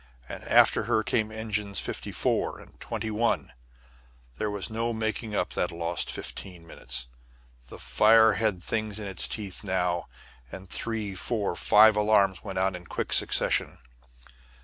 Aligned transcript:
And 0.27 0.43
after 0.45 0.85
her 0.85 1.03
came 1.03 1.31
Engines 1.31 1.79
54 1.79 2.59
and 2.59 2.79
21. 2.79 3.51
But 3.51 3.51
there 4.39 4.49
was 4.49 4.71
no 4.71 4.93
making 4.93 5.35
up 5.35 5.51
that 5.51 5.71
lost 5.71 6.09
fifteen 6.09 6.65
minutes. 6.65 7.05
The 7.69 7.77
fire 7.77 8.33
had 8.33 8.63
things 8.63 8.97
in 8.97 9.05
its 9.05 9.27
teeth 9.27 9.63
now, 9.63 10.07
and 10.51 10.67
three, 10.67 11.13
four, 11.13 11.55
five 11.55 11.95
alarms 11.95 12.43
went 12.43 12.57
out 12.57 12.75
in 12.75 12.87
quick 12.87 13.13
succession. 13.13 13.77